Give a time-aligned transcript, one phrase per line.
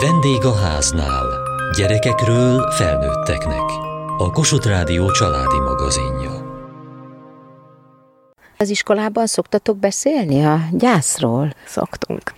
[0.00, 1.26] Vendég a háznál.
[1.76, 3.62] Gyerekekről felnőtteknek.
[4.18, 6.30] A Kossuth Rádió családi magazinja.
[8.58, 11.54] Az iskolában szoktatok beszélni a gyászról?
[11.66, 12.32] Szoktunk.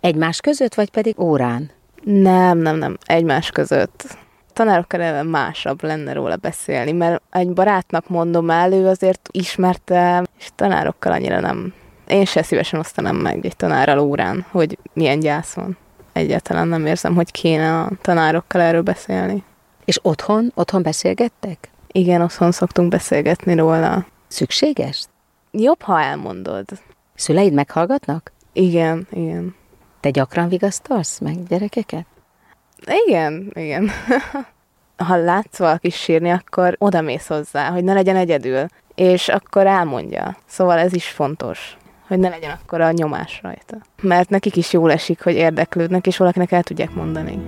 [0.00, 1.70] Egymás között, vagy pedig órán?
[2.04, 2.96] Nem, nem, nem.
[3.06, 4.04] Egymás között.
[4.52, 10.48] Tanárokkal eleve másabb lenne róla beszélni, mert egy barátnak mondom el, ő azért ismerte, és
[10.54, 11.74] tanárokkal annyira nem.
[12.06, 15.76] Én se szívesen osztanám meg egy tanárral órán, hogy milyen gyász van.
[16.18, 19.42] Egyáltalán nem érzem, hogy kéne a tanárokkal erről beszélni.
[19.84, 20.52] És otthon?
[20.54, 21.70] Otthon beszélgettek?
[21.86, 24.06] Igen, otthon szoktunk beszélgetni róla.
[24.28, 25.04] Szükséges?
[25.50, 26.64] Jobb, ha elmondod.
[27.14, 28.32] Szüleid meghallgatnak?
[28.52, 29.54] Igen, igen.
[30.00, 32.06] Te gyakran vigasztalsz meg gyerekeket?
[33.06, 33.90] Igen, igen.
[35.06, 40.36] ha látsz valaki sírni, akkor oda mész hozzá, hogy ne legyen egyedül, és akkor elmondja.
[40.46, 41.76] Szóval ez is fontos,
[42.08, 43.76] hogy ne legyen akkor a nyomás rajta.
[44.02, 47.38] Mert nekik is jól esik, hogy érdeklődnek, és valakinek el tudják mondani.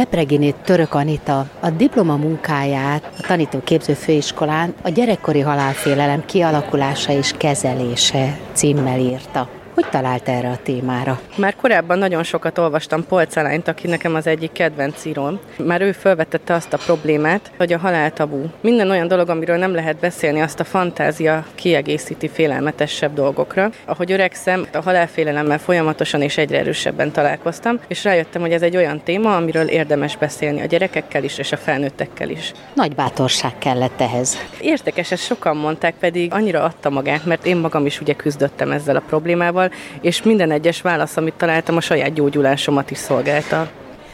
[0.00, 8.38] Csepreginét Török Anita a diploma munkáját a tanítóképző főiskolán a gyerekkori halálfélelem kialakulása és kezelése
[8.52, 9.59] címmel írta.
[9.80, 11.20] Hogy talált erre a témára?
[11.36, 15.40] Már korábban nagyon sokat olvastam Polcelányt, aki nekem az egyik kedvenc íróm.
[15.56, 18.44] Már ő felvetette azt a problémát, hogy a halál tabu.
[18.60, 23.70] Minden olyan dolog, amiről nem lehet beszélni, azt a fantázia kiegészíti félelmetesebb dolgokra.
[23.84, 29.00] Ahogy öregszem, a halálfélelemmel folyamatosan és egyre erősebben találkoztam, és rájöttem, hogy ez egy olyan
[29.04, 32.52] téma, amiről érdemes beszélni a gyerekekkel is és a felnőttekkel is.
[32.74, 34.38] Nagy bátorság kellett ehhez.
[34.60, 38.96] Értékes, ezt sokan mondták, pedig annyira adta magát, mert én magam is ugye küzdöttem ezzel
[38.96, 39.68] a problémával,
[40.00, 43.70] és minden egyes válasz, amit találtam, a saját gyógyulásomat is szolgálta.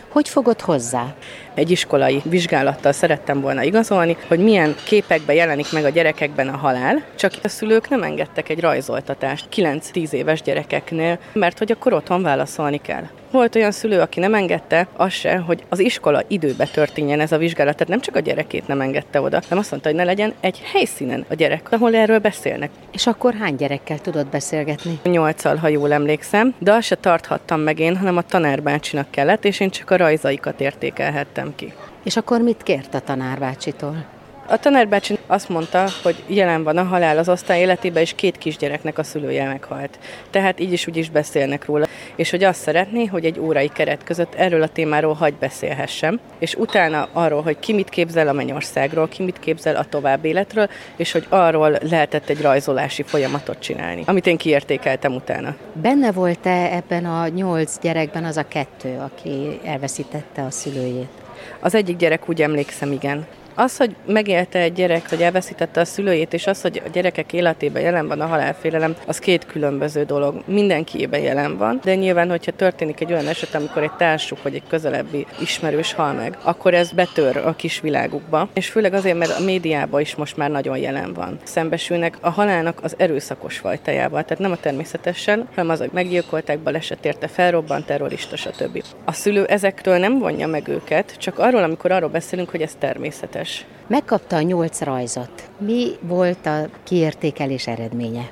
[0.09, 1.15] Hogy fogod hozzá?
[1.57, 7.03] Egy iskolai vizsgálattal szerettem volna igazolni, hogy milyen képekben jelenik meg a gyerekekben a halál,
[7.15, 12.81] csak a szülők nem engedtek egy rajzoltatást 9-10 éves gyerekeknél, mert hogy akkor otthon válaszolni
[12.81, 13.05] kell.
[13.31, 17.39] Volt olyan szülő, aki nem engedte az se, hogy az iskola időbe történjen ez a
[17.39, 17.73] vizsgálat.
[17.73, 20.63] Tehát nem csak a gyerekét nem engedte oda, hanem azt mondta, hogy ne legyen egy
[20.73, 22.71] helyszínen a gyerek, ahol erről beszélnek.
[22.93, 24.99] És akkor hány gyerekkel tudod beszélgetni?
[25.03, 29.61] Nyolccal, ha jól emlékszem, de azt se tarthattam meg én, hanem a tanárbácsinak kellett, és
[29.61, 31.73] én csak a rajzaikat értékelhettem ki.
[32.03, 34.15] És akkor mit kért a tanárbácsitól?
[34.49, 38.99] A tanárbácsi azt mondta, hogy jelen van a halál az osztály életében, és két kisgyereknek
[38.99, 39.99] a szülője meghalt.
[40.31, 41.87] Tehát így is úgy is beszélnek róla.
[42.17, 46.55] És hogy azt szeretné, hogy egy órai keret között erről a témáról hagy beszélhessem, és
[46.55, 51.13] utána arról, hogy ki mit képzel a mennyországról, ki mit képzel a tovább életről, és
[51.13, 55.57] hogy arról lehetett egy rajzolási folyamatot csinálni, amit én kiértékeltem utána.
[55.73, 61.26] Benne volt-e ebben a nyolc gyerekben az a kettő, aki elveszítette a szülőjét?
[61.61, 63.27] Az egyik gyerek úgy emlékszem, igen.
[63.59, 67.83] Az, hogy megélte egy gyerek, hogy elveszítette a szülőjét, és az, hogy a gyerekek életében
[67.83, 70.43] jelen van a halálfélelem, az két különböző dolog.
[70.47, 74.63] Mindenkiében jelen van, de nyilván, hogyha történik egy olyan eset, amikor egy társuk vagy egy
[74.69, 78.49] közelebbi ismerős hal meg, akkor ez betör a kis világukba.
[78.53, 81.39] És főleg azért, mert a médiában is most már nagyon jelen van.
[81.43, 87.05] Szembesülnek a halálnak az erőszakos fajtájával, tehát nem a természetesen, hanem az, hogy meggyilkolták, baleset
[87.05, 88.83] érte, felrobbant, terrorista, stb.
[89.05, 93.46] A szülő ezektől nem vonja meg őket, csak arról, amikor arról beszélünk, hogy ez természetes
[93.47, 93.67] érdekes.
[93.87, 95.51] Megkapta a nyolc rajzot.
[95.59, 98.31] Mi volt a kiértékelés eredménye?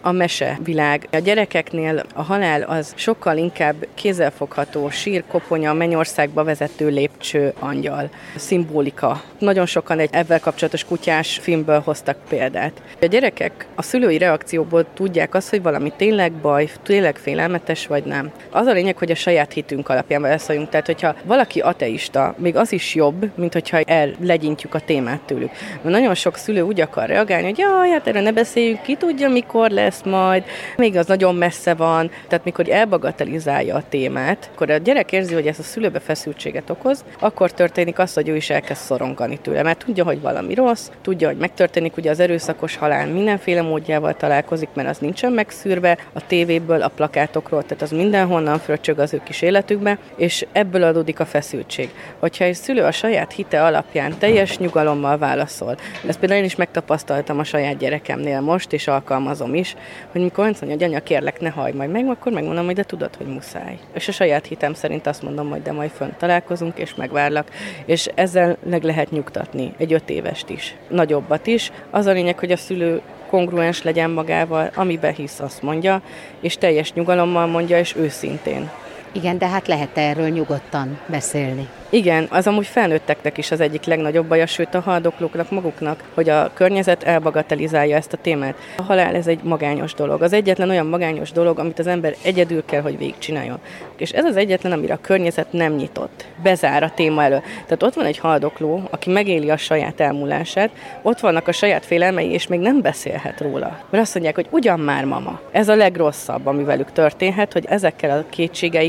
[0.00, 1.08] A mesevilág.
[1.12, 9.22] A gyerekeknél a halál az sokkal inkább kézzelfogható, sírkoponya, mennyországba vezető lépcső, angyal, szimbolika.
[9.38, 12.82] Nagyon sokan egy ebben kapcsolatos kutyás filmből hoztak példát.
[13.00, 18.30] A gyerekek a szülői reakcióból tudják azt, hogy valami tényleg baj, tényleg félelmetes vagy nem.
[18.50, 20.68] Az a lényeg, hogy a saját hitünk alapján válaszoljunk.
[20.68, 23.80] Tehát, hogyha valaki ateista, még az is jobb, mint hogyha
[24.20, 25.50] legyintjük a témát tőlük.
[25.82, 29.28] Mert nagyon sok szülő úgy akar reagálni, hogy jaj, hát erre ne beszéljünk, ki tudja,
[29.28, 30.44] mikor lesz, lesz majd,
[30.76, 35.46] még az nagyon messze van, tehát mikor elbagatelizálja a témát, akkor a gyerek érzi, hogy
[35.46, 39.84] ez a szülőbe feszültséget okoz, akkor történik az, hogy ő is elkezd szorongani tőle, mert
[39.84, 44.88] tudja, hogy valami rossz, tudja, hogy megtörténik, ugye az erőszakos halál mindenféle módjával találkozik, mert
[44.88, 49.98] az nincsen megszűrve a tévéből, a plakátokról, tehát az mindenhonnan fröccsög az ő kis életükbe,
[50.16, 51.90] és ebből adódik a feszültség.
[52.18, 55.76] Hogyha egy szülő a saját hite alapján teljes nyugalommal válaszol,
[56.06, 59.76] ezt például én is megtapasztaltam a saját gyerekemnél most, és alkalmazom is,
[60.12, 62.82] hogy mikor azt mondja, hogy anya, kérlek, ne hagyd majd meg, akkor megmondom, hogy de
[62.82, 63.78] tudod, hogy muszáj.
[63.94, 67.48] És a saját hitem szerint azt mondom, hogy de majd fönt találkozunk, és megvárlak.
[67.84, 71.72] És ezzel meg lehet nyugtatni egy öt évest is, nagyobbat is.
[71.90, 76.02] Az a lényeg, hogy a szülő kongruens legyen magával, amiben hisz, azt mondja,
[76.40, 78.70] és teljes nyugalommal mondja, és őszintén.
[79.12, 81.68] Igen, de hát lehet erről nyugodtan beszélni.
[81.90, 86.50] Igen, az amúgy felnőtteknek is az egyik legnagyobb baja, sőt a haldoklóknak maguknak, hogy a
[86.54, 88.54] környezet elbagatelizálja ezt a témát.
[88.76, 90.22] A halál ez egy magányos dolog.
[90.22, 93.58] Az egyetlen olyan magányos dolog, amit az ember egyedül kell, hogy végigcsináljon.
[93.96, 96.24] És ez az egyetlen, amire a környezet nem nyitott.
[96.42, 97.38] Bezár a téma elő.
[97.38, 100.70] Tehát ott van egy haldokló, aki megéli a saját elmúlását,
[101.02, 103.78] ott vannak a saját félelmei, és még nem beszélhet róla.
[103.90, 105.40] Mert azt mondják, hogy ugyan már mama.
[105.50, 108.24] Ez a legrosszabb, ami velük történhet, hogy ezekkel a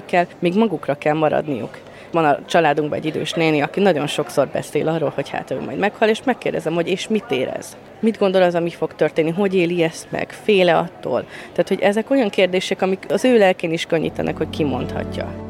[0.07, 1.77] kétségeikkel még magukra kell maradniuk.
[2.11, 5.77] Van a családunkban egy idős néni, aki nagyon sokszor beszél arról, hogy hát ő majd
[5.77, 7.77] meghal, és megkérdezem, hogy és mit érez?
[7.99, 9.29] Mit gondol az, ami fog történni?
[9.29, 10.31] Hogy éli ezt meg?
[10.43, 11.25] Féle attól?
[11.51, 15.46] Tehát, hogy ezek olyan kérdések, amik az ő lelkén is könnyítenek, hogy kimondhatja.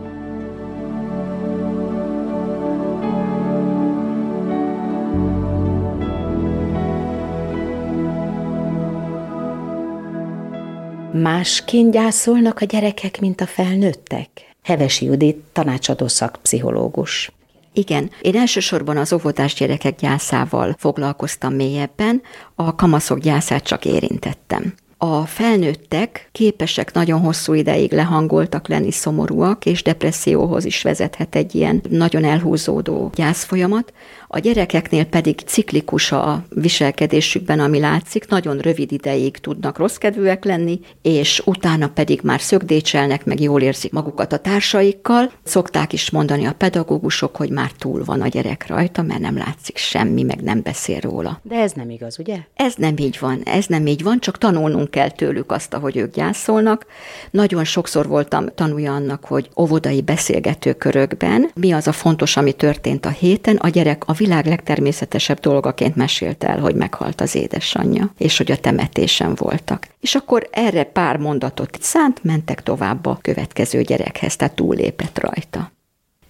[11.21, 14.29] Másként gyászolnak a gyerekek, mint a felnőttek?
[14.63, 17.31] Hevesi Judit, tanácsadó szakpszichológus.
[17.73, 22.21] Igen, én elsősorban az óvodás gyerekek gyászával foglalkoztam mélyebben,
[22.55, 24.73] a kamaszok gyászát csak érintettem.
[24.99, 31.81] A felnőttek képesek nagyon hosszú ideig lehangoltak lenni szomorúak, és depresszióhoz is vezethet egy ilyen
[31.89, 33.93] nagyon elhúzódó gyászfolyamat.
[34.27, 41.41] A gyerekeknél pedig ciklikus a viselkedésükben, ami látszik, nagyon rövid ideig tudnak rosszkedvűek lenni, és
[41.45, 45.31] utána pedig már szögdécselnek, meg jól érzik magukat a társaikkal.
[45.43, 49.77] Szokták is mondani a pedagógusok, hogy már túl van a gyerek rajta, mert nem látszik
[49.77, 51.39] semmi, meg nem beszél róla.
[51.43, 52.37] De ez nem igaz, ugye?
[52.55, 56.13] Ez nem így van, ez nem így van, csak tanulnunk kell tőlük azt, ahogy ők
[56.13, 56.85] gyászolnak.
[57.31, 63.09] Nagyon sokszor voltam tanulja annak, hogy óvodai beszélgetőkörökben mi az a fontos, ami történt a
[63.09, 68.51] héten, a gyerek a világ legtermészetesebb dolgaként mesélt el, hogy meghalt az édesanyja, és hogy
[68.51, 69.87] a temetésen voltak.
[69.99, 75.71] És akkor erre pár mondatot szánt, mentek tovább a következő gyerekhez, tehát túlépett rajta.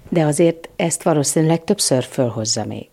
[0.09, 2.88] De azért ezt valószínűleg többször fölhozza még.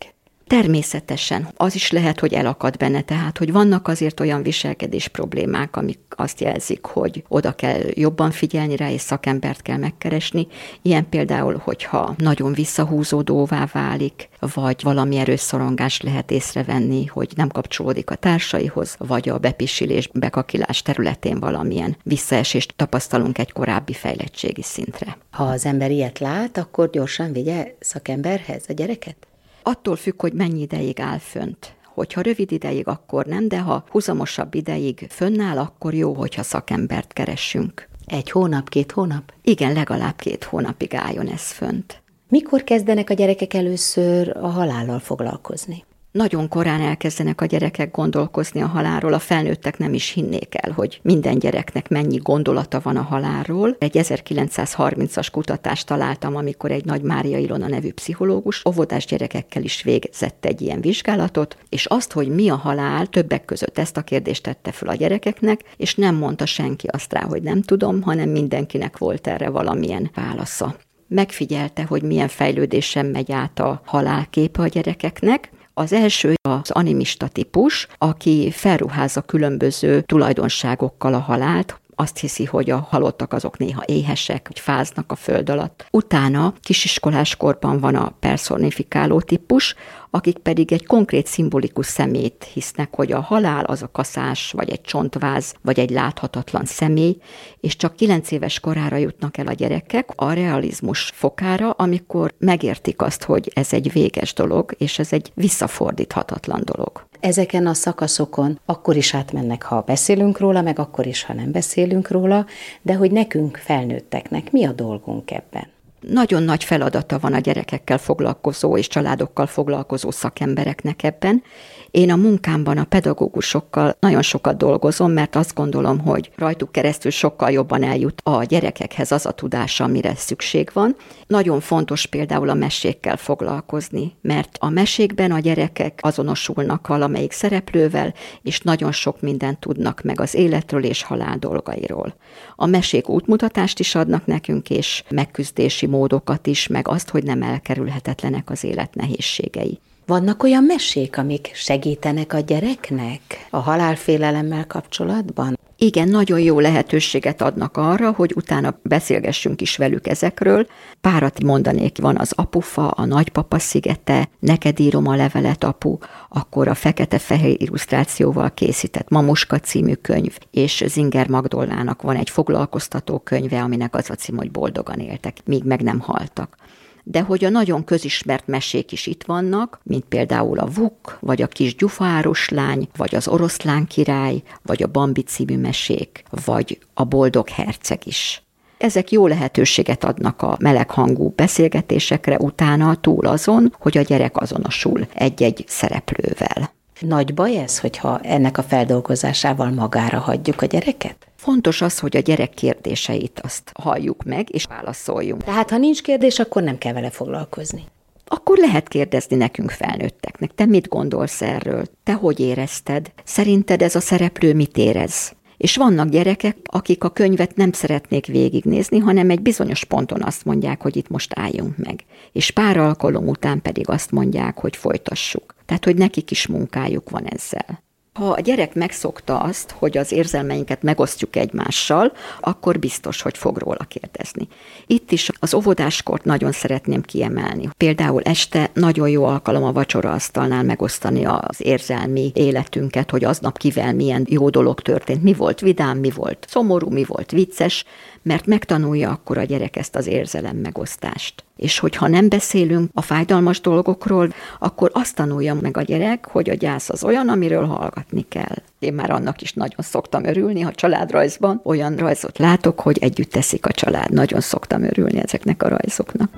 [0.46, 1.49] Természetesen.
[1.56, 6.41] Az is lehet, hogy elakad benne, tehát, hogy vannak azért olyan viselkedés problémák, amik azt
[6.41, 10.46] jelzik, hogy oda kell jobban figyelni rá, és szakembert kell megkeresni.
[10.82, 18.14] Ilyen például, hogyha nagyon visszahúzódóvá válik, vagy valami erőszorongás lehet észrevenni, hogy nem kapcsolódik a
[18.14, 25.17] társaihoz, vagy a bepisilés, bekakilás területén valamilyen visszaesést tapasztalunk egy korábbi fejlettségi szintre.
[25.31, 29.17] Ha az ember ilyet lát, akkor gyorsan vigye szakemberhez a gyereket?
[29.66, 31.75] Attól függ, hogy mennyi ideig áll fönt.
[31.84, 37.88] Hogyha rövid ideig, akkor nem, de ha huzamosabb ideig fönnáll, akkor jó, hogyha szakembert keressünk.
[38.06, 39.32] Egy hónap, két hónap?
[39.43, 42.02] Igen, legalább két hónapig álljon ez fönt.
[42.28, 45.84] Mikor kezdenek a gyerekek először a halállal foglalkozni?
[46.14, 51.00] Nagyon korán elkezdenek a gyerekek gondolkozni a halálról, a felnőttek nem is hinnék el, hogy
[51.02, 53.76] minden gyereknek mennyi gondolata van a halálról.
[53.78, 60.44] Egy 1930-as kutatást találtam, amikor egy Nagy Mária Ilona nevű pszichológus óvodás gyerekekkel is végzett
[60.44, 64.72] egy ilyen vizsgálatot, és azt, hogy mi a halál, többek között ezt a kérdést tette
[64.72, 69.26] fel a gyerekeknek, és nem mondta senki azt rá, hogy nem tudom, hanem mindenkinek volt
[69.26, 70.76] erre valamilyen válasza
[71.08, 77.87] megfigyelte, hogy milyen fejlődésen megy át a halálképe a gyerekeknek, az első az animista típus,
[77.99, 84.59] aki felruházza különböző tulajdonságokkal a halált, azt hiszi, hogy a halottak azok néha éhesek, vagy
[84.59, 85.87] fáznak a föld alatt.
[85.91, 89.75] Utána kisiskolás korban van a personifikáló típus,
[90.14, 94.80] akik pedig egy konkrét szimbolikus szemét hisznek, hogy a halál az a kaszás, vagy egy
[94.80, 97.16] csontváz, vagy egy láthatatlan személy,
[97.61, 103.25] és csak kilenc éves korára jutnak el a gyerekek a realizmus fokára, amikor megértik azt,
[103.25, 107.06] hogy ez egy véges dolog, és ez egy visszafordíthatatlan dolog.
[107.21, 112.11] Ezeken a szakaszokon akkor is átmennek, ha beszélünk róla, meg akkor is, ha nem beszélünk
[112.11, 112.47] róla,
[112.83, 115.74] de hogy nekünk felnőtteknek mi a dolgunk ebben?
[116.08, 121.42] Nagyon nagy feladata van a gyerekekkel foglalkozó és családokkal foglalkozó szakembereknek ebben.
[121.90, 127.50] Én a munkámban a pedagógusokkal nagyon sokat dolgozom, mert azt gondolom, hogy rajtuk keresztül sokkal
[127.50, 130.96] jobban eljut a gyerekekhez az a tudás, amire szükség van.
[131.26, 138.61] Nagyon fontos például a mesékkel foglalkozni, mert a mesékben a gyerekek azonosulnak valamelyik szereplővel, és
[138.61, 142.14] nagyon sok mindent tudnak meg az életről és halál dolgairól.
[142.56, 148.51] A mesék útmutatást is adnak nekünk, és megküzdési módokat is, meg azt, hogy nem elkerülhetetlenek
[148.51, 149.79] az élet nehézségei.
[150.07, 153.21] Vannak olyan mesék, amik segítenek a gyereknek
[153.51, 155.59] a halálfélelemmel kapcsolatban?
[155.85, 160.67] Igen, nagyon jó lehetőséget adnak arra, hogy utána beszélgessünk is velük ezekről.
[161.00, 165.99] Párat mondanék, van az apufa, a nagypapa szigete, neked írom a levelet, apu,
[166.29, 173.62] akkor a fekete-fehér illusztrációval készített Mamuska című könyv, és Zinger Magdollának van egy foglalkoztató könyve,
[173.62, 176.57] aminek az a cím, hogy boldogan éltek, míg meg nem haltak
[177.04, 181.46] de hogy a nagyon közismert mesék is itt vannak, mint például a Vuk, vagy a
[181.46, 187.49] kis gyufáros lány, vagy az oroszlán király, vagy a Bambi című mesék, vagy a boldog
[187.49, 188.42] herceg is.
[188.78, 195.64] Ezek jó lehetőséget adnak a meleghangú beszélgetésekre utána túl azon, hogy a gyerek azonosul egy-egy
[195.68, 196.73] szereplővel.
[197.00, 201.16] Nagy baj ez, hogyha ennek a feldolgozásával magára hagyjuk a gyereket?
[201.45, 205.45] Fontos az, hogy a gyerek kérdéseit azt halljuk meg, és válaszoljunk.
[205.45, 207.85] Tehát, ha nincs kérdés, akkor nem kell vele foglalkozni.
[208.27, 211.85] Akkor lehet kérdezni nekünk felnőtteknek, te mit gondolsz erről?
[212.03, 213.13] Te hogy érezted?
[213.25, 215.33] Szerinted ez a szereplő mit érez?
[215.57, 220.83] És vannak gyerekek, akik a könyvet nem szeretnék végignézni, hanem egy bizonyos ponton azt mondják,
[220.83, 222.05] hogy itt most álljunk meg.
[222.33, 225.55] És pár alkalom után pedig azt mondják, hogy folytassuk.
[225.67, 227.83] Tehát, hogy nekik is munkájuk van ezzel.
[228.14, 233.85] Ha a gyerek megszokta azt, hogy az érzelmeinket megosztjuk egymással, akkor biztos, hogy fog róla
[233.88, 234.49] kérdezni.
[234.87, 237.68] Itt is az óvodáskort nagyon szeretném kiemelni.
[237.76, 243.94] Például este nagyon jó alkalom a vacsora asztalnál megosztani az érzelmi életünket, hogy aznap kivel
[243.94, 247.85] milyen jó dolog történt, mi volt vidám, mi volt szomorú, mi volt vicces,
[248.23, 251.44] mert megtanulja akkor a gyerek ezt az érzelem megosztást.
[251.56, 256.54] És hogyha nem beszélünk a fájdalmas dolgokról, akkor azt tanulja meg a gyerek, hogy a
[256.54, 258.56] gyász az olyan, amiről hallgatni kell.
[258.78, 263.66] Én már annak is nagyon szoktam örülni, ha családrajzban olyan rajzot látok, hogy együtt teszik
[263.66, 264.12] a család.
[264.12, 266.30] Nagyon szoktam örülni ezeknek a rajzoknak.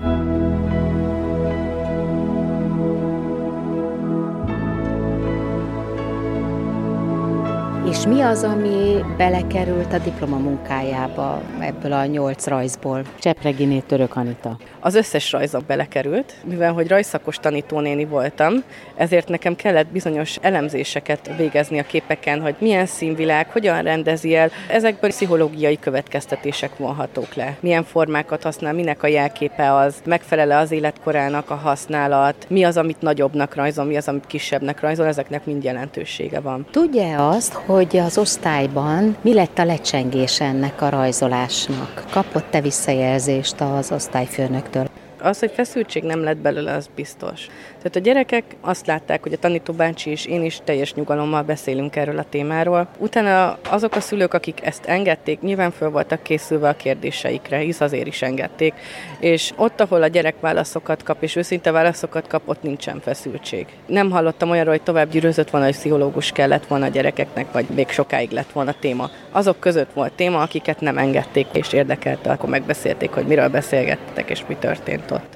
[7.97, 13.03] És mi az, ami belekerült a diplomamunkájába ebből a nyolc rajzból?
[13.19, 14.57] Csepreginé Török Anita.
[14.81, 18.53] Az összes rajzok belekerült, mivel hogy rajszakos tanítónéni voltam,
[18.97, 24.50] ezért nekem kellett bizonyos elemzéseket végezni a képeken, hogy milyen színvilág, hogyan rendezi el.
[24.69, 27.57] Ezekből pszichológiai következtetések vonhatók le.
[27.61, 33.00] Milyen formákat használ, minek a jelképe az, megfelele az életkorának a használat, mi az, amit
[33.00, 36.67] nagyobbnak rajzol, mi az, amit kisebbnek rajzol, ezeknek mind jelentősége van.
[36.71, 42.05] Tudja azt, hogy az osztályban mi lett a lecsengés ennek a rajzolásnak?
[42.11, 44.87] Kapott-e visszajelzést az osztályfőnöktől?
[45.21, 47.47] Az, hogy feszültség nem lett belőle, az biztos.
[47.87, 51.97] Tehát a gyerekek azt látták, hogy a tanító bácsi és én is teljes nyugalommal beszélünk
[51.97, 52.88] erről a témáról.
[52.99, 58.07] Utána azok a szülők, akik ezt engedték, nyilván föl voltak készülve a kérdéseikre, hisz azért
[58.07, 58.75] is engedték.
[59.21, 63.66] És ott, ahol a gyerek válaszokat kap, és őszinte válaszokat kap, ott nincsen feszültség.
[63.87, 67.88] Nem hallottam olyanról, hogy tovább gyűrözött volna, hogy pszichológus kellett volna a gyerekeknek, vagy még
[67.88, 69.11] sokáig lett volna téma.
[69.31, 74.43] Azok között volt téma, akiket nem engedték és érdekelte, akkor megbeszélték, hogy miről beszélgettek és
[74.49, 75.36] mi történt ott.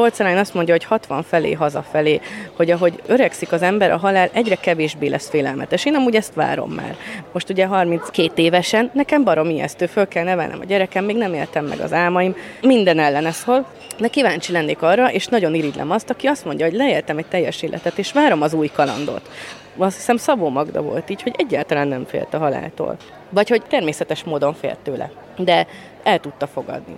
[0.00, 2.20] Polcelány azt mondja, hogy 60 felé, hazafelé,
[2.56, 5.84] hogy ahogy öregszik az ember, a halál egyre kevésbé lesz félelmetes.
[5.84, 6.96] Én amúgy ezt várom már.
[7.32, 11.64] Most ugye 32 évesen, nekem barom ijesztő, föl kell nevelnem a gyerekem, még nem éltem
[11.64, 13.66] meg az álmaim, minden ellen szól,
[13.98, 17.62] de kíváncsi lennék arra, és nagyon irigylem azt, aki azt mondja, hogy leéltem egy teljes
[17.62, 19.30] életet, és várom az új kalandot.
[19.76, 22.96] Azt hiszem Szabó Magda volt így, hogy egyáltalán nem félt a haláltól.
[23.30, 25.10] Vagy hogy természetes módon félt tőle.
[25.36, 25.66] De
[26.02, 26.94] el tudta fogadni.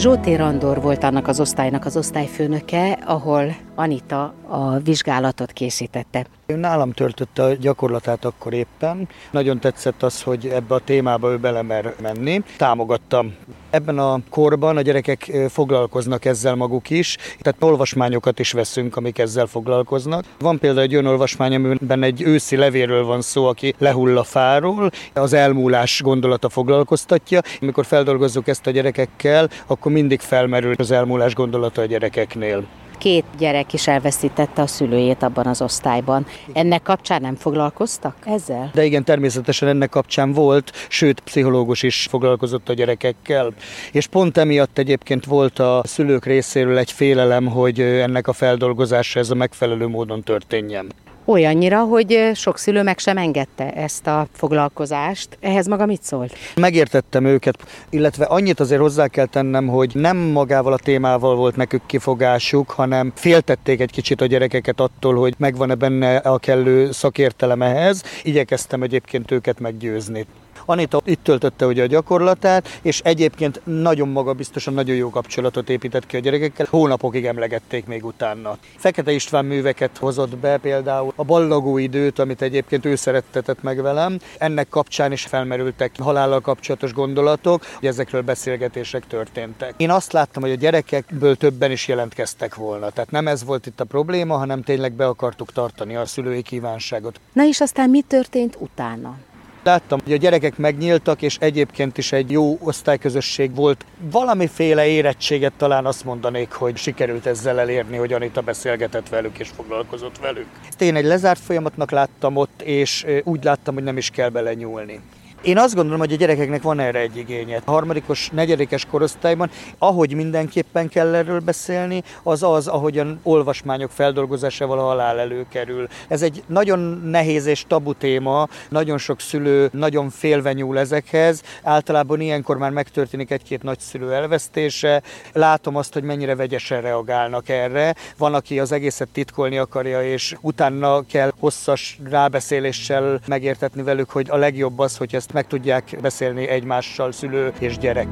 [0.00, 6.26] Zsóté Randor volt annak az osztálynak az osztályfőnöke, ahol Anita a vizsgálatot készítette.
[6.46, 9.08] Nálam töltötte a gyakorlatát akkor éppen.
[9.30, 12.42] Nagyon tetszett az, hogy ebbe a témába ő belemer menni.
[12.56, 13.34] Támogattam.
[13.70, 19.46] Ebben a korban a gyerekek foglalkoznak ezzel maguk is, tehát olvasmányokat is veszünk, amik ezzel
[19.46, 20.24] foglalkoznak.
[20.38, 24.90] Van például egy olyan olvasmány, amiben egy őszi levéről van szó, aki lehull a fáról,
[25.14, 27.40] az elmúlás gondolata foglalkoztatja.
[27.60, 32.64] Amikor feldolgozzuk ezt a gyerekekkel, akkor mindig felmerül az elmúlás gondolata a gyerekeknél
[33.00, 36.26] két gyerek is elveszítette a szülőjét abban az osztályban.
[36.52, 38.70] Ennek kapcsán nem foglalkoztak ezzel?
[38.74, 43.52] De igen, természetesen ennek kapcsán volt, sőt, pszichológus is foglalkozott a gyerekekkel.
[43.92, 49.30] És pont emiatt egyébként volt a szülők részéről egy félelem, hogy ennek a feldolgozása ez
[49.30, 50.92] a megfelelő módon történjen.
[51.30, 55.38] Olyannyira, hogy sok szülő meg sem engedte ezt a foglalkozást.
[55.40, 56.34] Ehhez maga mit szólt?
[56.56, 57.56] Megértettem őket,
[57.90, 63.12] illetve annyit azért hozzá kell tennem, hogy nem magával a témával volt nekük kifogásuk, hanem
[63.14, 68.02] féltették egy kicsit a gyerekeket attól, hogy megvan-e benne a kellő szakértelem ehhez.
[68.22, 70.26] Igyekeztem egyébként őket meggyőzni.
[70.64, 76.16] Anita itt töltötte ugye a gyakorlatát, és egyébként nagyon magabiztosan, nagyon jó kapcsolatot épített ki
[76.16, 76.66] a gyerekekkel.
[76.70, 78.58] Hónapokig emlegették még utána.
[78.76, 84.18] Fekete István műveket hozott be például a ballagó időt, amit egyébként ő szerettetett meg velem.
[84.38, 89.74] Ennek kapcsán is felmerültek halállal kapcsolatos gondolatok, hogy ezekről beszélgetések történtek.
[89.76, 92.90] Én azt láttam, hogy a gyerekekből többen is jelentkeztek volna.
[92.90, 97.20] Tehát nem ez volt itt a probléma, hanem tényleg be akartuk tartani a szülői kívánságot.
[97.32, 99.16] Na és aztán mi történt utána?
[99.62, 103.84] Láttam, hogy a gyerekek megnyíltak, és egyébként is egy jó osztályközösség volt.
[104.10, 110.18] Valamiféle érettséget talán azt mondanék, hogy sikerült ezzel elérni, hogy Anita beszélgetett velük és foglalkozott
[110.18, 110.46] velük.
[110.78, 115.00] Én egy lezárt folyamatnak láttam ott, és úgy láttam, hogy nem is kell bele nyúlni.
[115.42, 117.60] Én azt gondolom, hogy a gyerekeknek van erre egy igénye.
[117.64, 124.82] A harmadikos, negyedikes korosztályban, ahogy mindenképpen kell erről beszélni, az az, ahogyan olvasmányok feldolgozásával a
[124.82, 125.88] halál előkerül.
[126.08, 131.42] Ez egy nagyon nehéz és tabu téma, nagyon sok szülő nagyon félve nyúl ezekhez.
[131.62, 135.02] Általában ilyenkor már megtörténik egy-két nagyszülő elvesztése.
[135.32, 137.94] Látom azt, hogy mennyire vegyesen reagálnak erre.
[138.18, 144.36] Van, aki az egészet titkolni akarja, és utána kell hosszas rábeszéléssel megértetni velük, hogy a
[144.36, 148.08] legjobb az, hogy ezt ezt meg tudják beszélni egymással szülő és gyerek.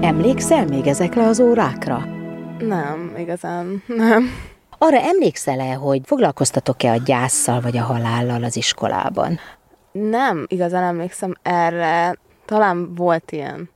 [0.00, 2.04] Emlékszel még ezekre az órákra?
[2.58, 4.28] Nem, igazán nem.
[4.78, 9.38] Arra emlékszel-e, hogy foglalkoztatok-e a gyászsal vagy a halállal az iskolában?
[9.92, 12.18] Nem, igazán emlékszem erre.
[12.44, 13.74] Talán volt ilyen.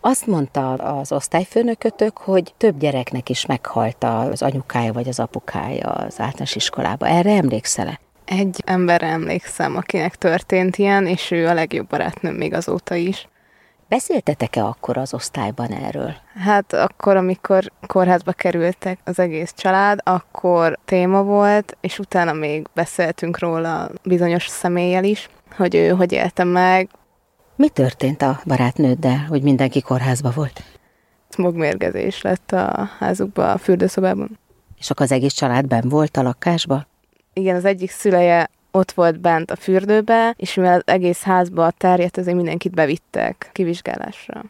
[0.00, 6.20] Azt mondta az osztályfőnökötök, hogy több gyereknek is meghalt az anyukája vagy az apukája az
[6.20, 7.06] általános iskolába.
[7.06, 8.00] Erre emlékszel-e?
[8.24, 13.28] Egy emberre emlékszem, akinek történt ilyen, és ő a legjobb barátnőm még azóta is.
[13.88, 16.14] Beszéltetek-e akkor az osztályban erről?
[16.34, 23.38] Hát akkor, amikor kórházba kerültek az egész család, akkor téma volt, és utána még beszéltünk
[23.38, 26.88] róla bizonyos személlyel is, hogy ő hogy élte meg,
[27.58, 30.62] mi történt a barátnőddel, hogy mindenki kórházba volt?
[31.28, 34.38] Smogmérgezés lett a házukba, a fürdőszobában.
[34.78, 36.86] És akkor az egész család ben volt a lakásba?
[37.32, 42.16] Igen, az egyik szüleje ott volt bent a fürdőbe, és mivel az egész házba terjedt,
[42.16, 44.44] azért mindenkit bevittek kivizsgálásra.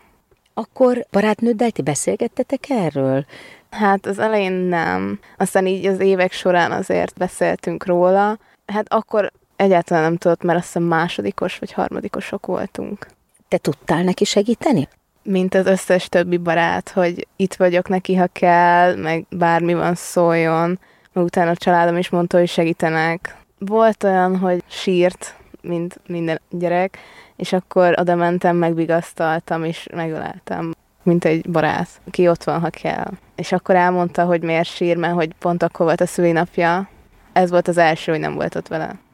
[0.55, 3.27] Akkor barátnőddel ti beszélgettetek erről?
[3.71, 5.19] Hát az elején nem.
[5.37, 8.39] Aztán így az évek során azért beszéltünk róla.
[8.67, 13.07] Hát akkor Egyáltalán nem tudott, mert azt hiszem másodikos vagy harmadikosok voltunk.
[13.49, 14.89] Te tudtál neki segíteni?
[15.23, 20.79] Mint az összes többi barát, hogy itt vagyok neki, ha kell, meg bármi van szóljon.
[21.13, 23.37] Meg utána a családom is mondta, hogy segítenek.
[23.59, 26.99] Volt olyan, hogy sírt, mint minden gyerek,
[27.37, 33.11] és akkor oda mentem, megbigasztaltam, és megöleltem, mint egy barát, ki ott van, ha kell.
[33.35, 36.89] És akkor elmondta, hogy miért sír, mert hogy pont akkor volt a szülinapja.
[37.33, 39.07] Ez volt az első, hogy nem volt ott vele.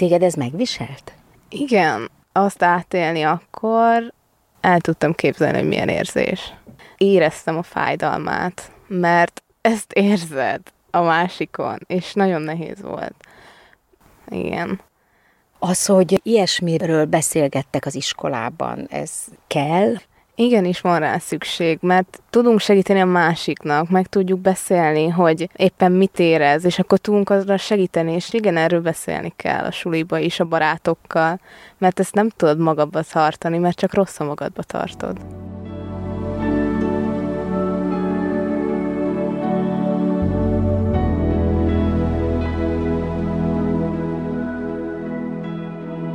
[0.00, 1.12] Téged ez megviselt?
[1.48, 4.12] Igen, azt átélni akkor
[4.60, 6.52] el tudtam képzelni, hogy milyen érzés.
[6.96, 10.60] Éreztem a fájdalmát, mert ezt érzed
[10.90, 13.14] a másikon, és nagyon nehéz volt.
[14.28, 14.80] Igen.
[15.58, 19.12] Az, hogy ilyesmiről beszélgettek az iskolában, ez
[19.46, 19.94] kell?
[20.40, 26.18] Igenis van rá szükség, mert tudunk segíteni a másiknak, meg tudjuk beszélni, hogy éppen mit
[26.18, 30.44] érez, és akkor tudunk azra segíteni, és igen, erről beszélni kell a suliba is, a
[30.44, 31.40] barátokkal,
[31.78, 35.18] mert ezt nem tudod magadba tartani, mert csak rossz a magadba tartod.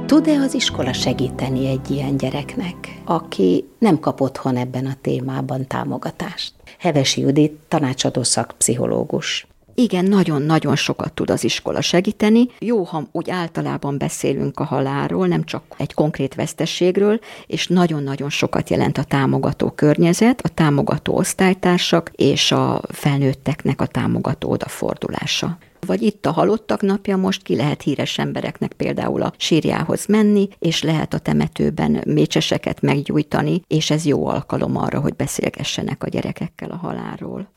[0.05, 6.53] Tud-e az iskola segíteni egy ilyen gyereknek, aki nem kap otthon ebben a témában támogatást?
[6.79, 9.47] Hevesi Judit, tanácsadó szakpszichológus.
[9.75, 12.47] Igen, nagyon-nagyon sokat tud az iskola segíteni.
[12.59, 18.69] Jó, ha úgy általában beszélünk a halálról, nem csak egy konkrét vesztességről, és nagyon-nagyon sokat
[18.69, 26.25] jelent a támogató környezet, a támogató osztálytársak és a felnőtteknek a támogató odafordulása vagy itt
[26.25, 31.19] a halottak napja, most ki lehet híres embereknek például a sírjához menni, és lehet a
[31.19, 37.47] temetőben mécseseket meggyújtani, és ez jó alkalom arra, hogy beszélgessenek a gyerekekkel a halálról.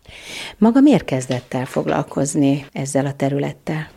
[0.58, 3.88] Maga miért kezdett el foglalkozni ezzel a területtel?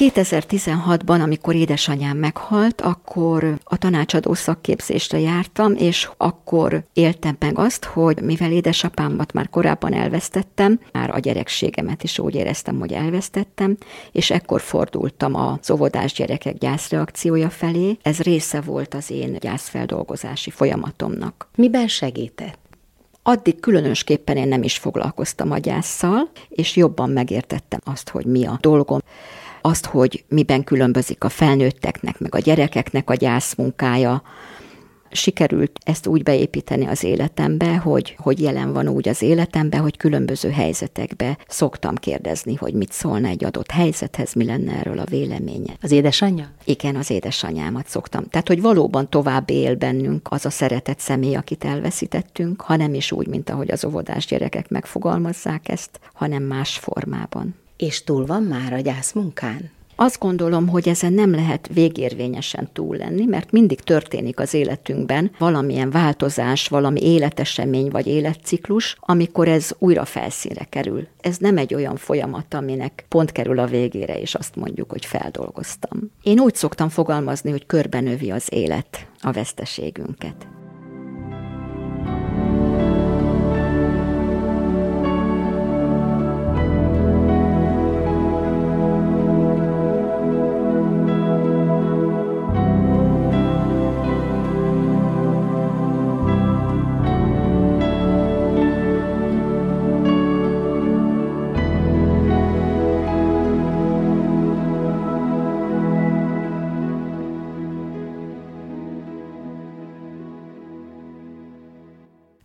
[0.00, 8.22] 2016-ban, amikor édesanyám meghalt, akkor a tanácsadó szakképzésre jártam, és akkor éltem meg azt, hogy
[8.22, 13.76] mivel édesapámat már korábban elvesztettem, már a gyerekségemet is úgy éreztem, hogy elvesztettem,
[14.12, 17.98] és ekkor fordultam a óvodás gyerekek gyászreakciója felé.
[18.02, 21.48] Ez része volt az én gyászfeldolgozási folyamatomnak.
[21.54, 22.58] Miben segített?
[23.22, 28.58] Addig különösképpen én nem is foglalkoztam a gyászsal, és jobban megértettem azt, hogy mi a
[28.60, 28.98] dolgom
[29.60, 34.22] azt, hogy miben különbözik a felnőtteknek, meg a gyerekeknek a gyászmunkája,
[35.10, 40.50] sikerült ezt úgy beépíteni az életembe, hogy, hogy jelen van úgy az életembe, hogy különböző
[40.50, 45.72] helyzetekbe szoktam kérdezni, hogy mit szólna egy adott helyzethez, mi lenne erről a véleménye.
[45.80, 46.50] Az édesanyja?
[46.64, 48.24] Igen, az édesanyámat szoktam.
[48.24, 53.12] Tehát, hogy valóban tovább él bennünk az a szeretett személy, akit elveszítettünk, ha nem is
[53.12, 57.54] úgy, mint ahogy az óvodás gyerekek megfogalmazzák ezt, hanem más formában.
[57.80, 59.70] És túl van már a gyászmunkán?
[59.96, 65.90] Azt gondolom, hogy ezen nem lehet végérvényesen túl lenni, mert mindig történik az életünkben valamilyen
[65.90, 71.06] változás, valami életesemény vagy életciklus, amikor ez újra felszínre kerül.
[71.20, 76.10] Ez nem egy olyan folyamat, aminek pont kerül a végére, és azt mondjuk, hogy feldolgoztam.
[76.22, 80.59] Én úgy szoktam fogalmazni, hogy körbenövi az élet a veszteségünket.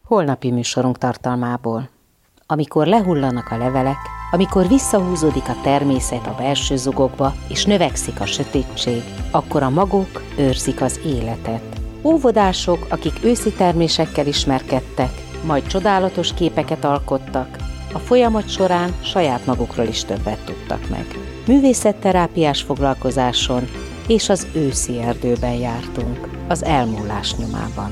[0.05, 1.89] Holnapi műsorunk tartalmából.
[2.45, 3.97] Amikor lehullanak a levelek,
[4.31, 10.81] amikor visszahúzódik a természet a belső zugokba, és növekszik a sötétség, akkor a magok őrzik
[10.81, 11.63] az életet.
[12.03, 15.11] Óvodások, akik őszi termésekkel ismerkedtek,
[15.45, 17.57] majd csodálatos képeket alkottak,
[17.93, 21.05] a folyamat során saját magukról is többet tudtak meg.
[21.47, 23.67] Művészetterápiás foglalkozáson
[24.07, 27.91] és az őszi erdőben jártunk, az elmúlás nyomában.